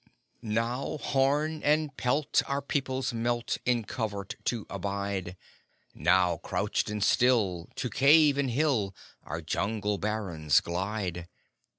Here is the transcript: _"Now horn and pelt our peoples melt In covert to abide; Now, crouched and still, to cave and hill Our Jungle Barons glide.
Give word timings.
_"Now 0.41 0.97
horn 0.97 1.61
and 1.61 1.95
pelt 1.95 2.41
our 2.47 2.63
peoples 2.63 3.13
melt 3.13 3.59
In 3.65 3.83
covert 3.83 4.33
to 4.45 4.65
abide; 4.67 5.37
Now, 5.93 6.37
crouched 6.37 6.89
and 6.89 7.03
still, 7.03 7.69
to 7.75 7.87
cave 7.87 8.35
and 8.39 8.49
hill 8.49 8.95
Our 9.21 9.41
Jungle 9.41 9.99
Barons 9.99 10.59
glide. 10.59 11.27